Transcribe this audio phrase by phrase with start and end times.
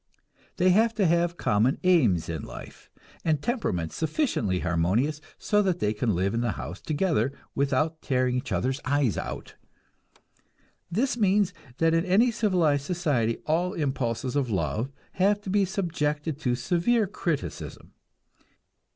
[0.57, 2.89] They have to have common aims in life,
[3.23, 8.33] and temperaments sufficiently harmonious so that they can live in the house together without tearing
[8.37, 9.53] each other's eyes out.
[10.89, 14.91] This means that in any civilized society all impulses of love
[15.21, 17.93] have to be subjected to severe criticism.